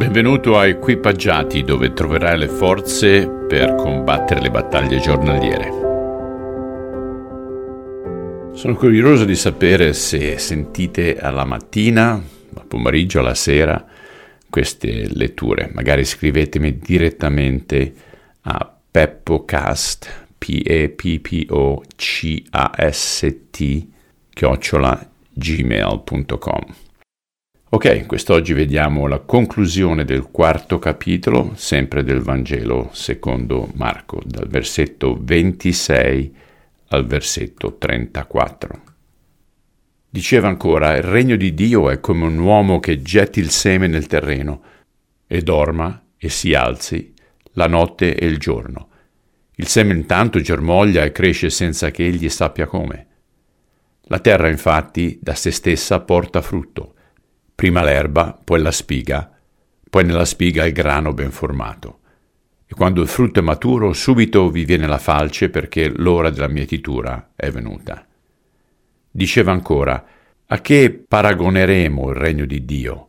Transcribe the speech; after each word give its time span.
Benvenuto 0.00 0.56
a 0.56 0.66
Equipaggiati 0.66 1.62
dove 1.62 1.92
troverai 1.92 2.38
le 2.38 2.48
forze 2.48 3.28
per 3.28 3.74
combattere 3.74 4.40
le 4.40 4.50
battaglie 4.50 4.98
giornaliere. 4.98 5.68
Sono 8.54 8.76
curioso 8.76 9.26
di 9.26 9.34
sapere 9.34 9.92
se 9.92 10.38
sentite 10.38 11.18
alla 11.18 11.44
mattina, 11.44 12.12
al 12.12 12.66
pomeriggio, 12.66 13.18
alla 13.18 13.34
sera 13.34 13.86
queste 14.48 15.06
letture. 15.12 15.70
Magari 15.74 16.06
scrivetemi 16.06 16.78
direttamente 16.78 17.94
a 18.40 18.74
peppocast, 18.90 20.28
P-E-P-P-O-C-A-S-T, 20.38 20.96
chiocciola 24.30 25.10
gmail.com. 25.34 26.88
Ok, 27.72 28.04
quest'oggi 28.06 28.52
vediamo 28.52 29.06
la 29.06 29.20
conclusione 29.20 30.04
del 30.04 30.24
quarto 30.32 30.80
capitolo, 30.80 31.52
sempre 31.54 32.02
del 32.02 32.18
Vangelo 32.20 32.90
secondo 32.92 33.70
Marco, 33.74 34.20
dal 34.24 34.48
versetto 34.48 35.16
26 35.16 36.34
al 36.88 37.06
versetto 37.06 37.78
34. 37.78 38.82
Diceva 40.10 40.48
ancora, 40.48 40.96
il 40.96 41.04
regno 41.04 41.36
di 41.36 41.54
Dio 41.54 41.90
è 41.90 42.00
come 42.00 42.24
un 42.24 42.38
uomo 42.38 42.80
che 42.80 43.02
getti 43.02 43.38
il 43.38 43.50
seme 43.50 43.86
nel 43.86 44.08
terreno 44.08 44.62
e 45.28 45.40
dorma 45.40 46.06
e 46.16 46.28
si 46.28 46.52
alzi 46.54 47.14
la 47.52 47.68
notte 47.68 48.16
e 48.16 48.26
il 48.26 48.38
giorno. 48.38 48.88
Il 49.54 49.68
seme 49.68 49.94
intanto 49.94 50.40
germoglia 50.40 51.04
e 51.04 51.12
cresce 51.12 51.50
senza 51.50 51.92
che 51.92 52.04
egli 52.04 52.28
sappia 52.30 52.66
come. 52.66 53.06
La 54.06 54.18
terra 54.18 54.48
infatti 54.48 55.20
da 55.22 55.36
se 55.36 55.52
stessa 55.52 56.00
porta 56.00 56.42
frutto 56.42 56.94
prima 57.60 57.82
l'erba, 57.82 58.40
poi 58.42 58.62
la 58.62 58.70
spiga, 58.70 59.30
poi 59.90 60.02
nella 60.02 60.24
spiga 60.24 60.64
il 60.64 60.72
grano 60.72 61.12
ben 61.12 61.30
formato. 61.30 61.98
E 62.66 62.72
quando 62.72 63.02
il 63.02 63.06
frutto 63.06 63.40
è 63.40 63.42
maturo, 63.42 63.92
subito 63.92 64.48
vi 64.48 64.64
viene 64.64 64.86
la 64.86 64.96
falce 64.96 65.50
perché 65.50 65.92
l'ora 65.94 66.30
della 66.30 66.48
mietitura 66.48 67.32
è 67.36 67.50
venuta. 67.50 68.06
Diceva 69.10 69.52
ancora, 69.52 70.02
a 70.46 70.60
che 70.62 71.04
paragoneremo 71.06 72.08
il 72.08 72.16
regno 72.16 72.46
di 72.46 72.64
Dio? 72.64 73.08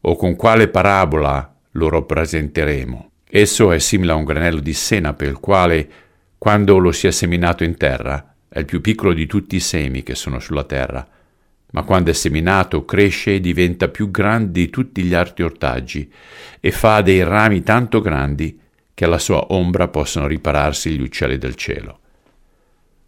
O 0.00 0.16
con 0.16 0.34
quale 0.34 0.68
parabola 0.68 1.54
lo 1.72 1.88
rappresenteremo? 1.90 3.10
Esso 3.28 3.70
è 3.70 3.78
simile 3.78 4.12
a 4.12 4.14
un 4.14 4.24
granello 4.24 4.60
di 4.60 4.72
senape, 4.72 5.26
il 5.26 5.40
quale, 5.40 5.90
quando 6.38 6.78
lo 6.78 6.90
si 6.90 7.06
è 7.06 7.10
seminato 7.10 7.64
in 7.64 7.76
terra, 7.76 8.34
è 8.48 8.60
il 8.60 8.64
più 8.64 8.80
piccolo 8.80 9.12
di 9.12 9.26
tutti 9.26 9.56
i 9.56 9.60
semi 9.60 10.02
che 10.02 10.14
sono 10.14 10.38
sulla 10.38 10.64
terra, 10.64 11.06
ma 11.72 11.82
quando 11.82 12.10
è 12.10 12.14
seminato 12.14 12.84
cresce 12.84 13.34
e 13.34 13.40
diventa 13.40 13.88
più 13.88 14.10
grande 14.10 14.60
di 14.60 14.70
tutti 14.70 15.02
gli 15.02 15.14
altri 15.14 15.44
ortaggi 15.44 16.10
e 16.58 16.70
fa 16.70 17.00
dei 17.00 17.22
rami 17.22 17.62
tanto 17.62 18.00
grandi 18.00 18.58
che 18.94 19.04
alla 19.04 19.18
sua 19.18 19.52
ombra 19.52 19.88
possono 19.88 20.26
ripararsi 20.26 20.90
gli 20.90 21.00
uccelli 21.00 21.38
del 21.38 21.54
cielo. 21.54 21.98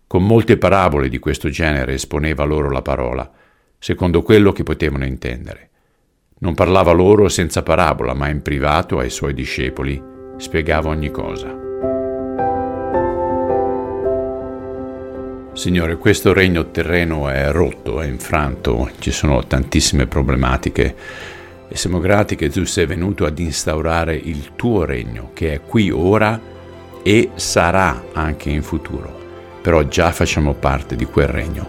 Con 0.06 0.24
molte 0.24 0.58
parabole 0.58 1.08
di 1.08 1.18
questo 1.18 1.48
genere 1.48 1.94
esponeva 1.94 2.44
loro 2.44 2.70
la 2.70 2.82
parola, 2.82 3.30
secondo 3.78 4.22
quello 4.22 4.52
che 4.52 4.62
potevano 4.62 5.04
intendere. 5.04 5.70
Non 6.38 6.54
parlava 6.54 6.92
loro 6.92 7.28
senza 7.28 7.62
parabola, 7.62 8.14
ma 8.14 8.28
in 8.28 8.42
privato 8.42 8.98
ai 8.98 9.10
suoi 9.10 9.32
discepoli 9.32 10.02
spiegava 10.36 10.88
ogni 10.88 11.10
cosa. 11.10 11.61
Signore, 15.54 15.98
questo 15.98 16.32
regno 16.32 16.70
terreno 16.70 17.28
è 17.28 17.50
rotto, 17.52 18.00
è 18.00 18.06
infranto, 18.06 18.90
ci 18.98 19.10
sono 19.10 19.46
tantissime 19.46 20.06
problematiche 20.06 20.94
e 21.68 21.76
siamo 21.76 22.00
grati 22.00 22.36
che 22.36 22.48
tu 22.48 22.64
sei 22.64 22.86
venuto 22.86 23.26
ad 23.26 23.38
instaurare 23.38 24.14
il 24.14 24.52
tuo 24.56 24.86
regno, 24.86 25.30
che 25.34 25.52
è 25.52 25.60
qui 25.60 25.90
ora 25.90 26.40
e 27.02 27.30
sarà 27.34 28.02
anche 28.14 28.48
in 28.48 28.62
futuro. 28.62 29.20
Però 29.60 29.82
già 29.82 30.10
facciamo 30.10 30.54
parte 30.54 30.96
di 30.96 31.04
quel 31.04 31.28
regno 31.28 31.68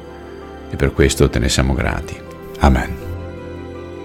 e 0.69 0.77
per 0.77 0.93
questo 0.93 1.29
te 1.29 1.39
ne 1.39 1.49
siamo 1.49 1.73
grati. 1.73 2.17
Amen. 2.59 2.95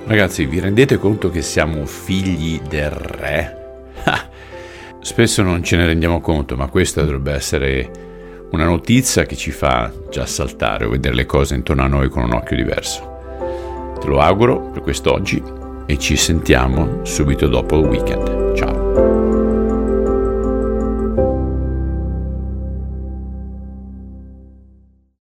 Ragazzi, 0.07 0.45
vi 0.47 0.59
rendete 0.59 0.99
conto 0.99 1.31
che 1.31 1.41
siamo 1.41 1.87
figli 1.87 2.61
del 2.69 2.91
re? 2.91 3.85
Spesso 5.01 5.43
non 5.43 5.63
ce 5.63 5.77
ne 5.77 5.87
rendiamo 5.87 6.21
conto, 6.21 6.57
ma 6.57 6.67
questa 6.67 7.03
dovrebbe 7.03 7.33
essere 7.33 8.07
una 8.51 8.65
notizia 8.65 9.25
che 9.25 9.37
ci 9.37 9.51
fa 9.51 9.93
già 10.11 10.27
saltare 10.27 10.85
o 10.85 10.91
vedere 10.91 11.15
le 11.15 11.27
cose 11.27 11.55
intorno 11.55 11.83
a 11.83 11.87
noi 11.87 12.09
con 12.09 12.23
un 12.23 12.33
occhio 12.33 12.57
diverso. 12.57 13.97
Te 14.01 14.07
lo 14.07 14.21
auguro 14.21 14.71
per 14.71 14.83
quest'oggi 14.83 15.43
e 15.87 15.99
ci 15.99 16.17
sentiamo 16.17 17.05
subito 17.05 17.47
dopo 17.47 17.79
il 17.79 17.87
weekend. 17.87 18.48